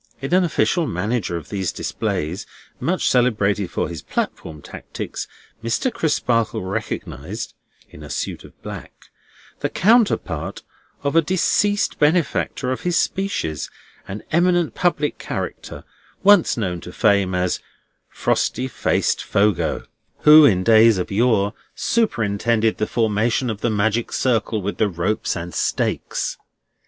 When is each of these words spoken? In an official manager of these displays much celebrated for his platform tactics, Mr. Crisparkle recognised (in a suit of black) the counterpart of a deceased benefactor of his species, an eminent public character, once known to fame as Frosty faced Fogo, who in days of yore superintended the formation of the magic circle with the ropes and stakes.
In 0.19 0.33
an 0.33 0.43
official 0.43 0.87
manager 0.87 1.37
of 1.37 1.49
these 1.49 1.71
displays 1.71 2.47
much 2.79 3.07
celebrated 3.07 3.69
for 3.69 3.87
his 3.87 4.01
platform 4.01 4.63
tactics, 4.63 5.27
Mr. 5.63 5.93
Crisparkle 5.93 6.63
recognised 6.63 7.53
(in 7.87 8.01
a 8.01 8.09
suit 8.09 8.43
of 8.43 8.59
black) 8.63 8.93
the 9.59 9.69
counterpart 9.69 10.63
of 11.03 11.15
a 11.15 11.21
deceased 11.21 11.99
benefactor 11.99 12.71
of 12.71 12.81
his 12.81 12.97
species, 12.97 13.69
an 14.07 14.23
eminent 14.31 14.73
public 14.73 15.19
character, 15.19 15.83
once 16.23 16.57
known 16.57 16.81
to 16.81 16.91
fame 16.91 17.35
as 17.35 17.59
Frosty 18.09 18.67
faced 18.67 19.23
Fogo, 19.23 19.85
who 20.21 20.45
in 20.47 20.63
days 20.63 20.97
of 20.97 21.11
yore 21.11 21.53
superintended 21.75 22.79
the 22.79 22.87
formation 22.87 23.51
of 23.51 23.61
the 23.61 23.69
magic 23.69 24.11
circle 24.11 24.63
with 24.63 24.77
the 24.77 24.89
ropes 24.89 25.35
and 25.35 25.53
stakes. 25.53 26.37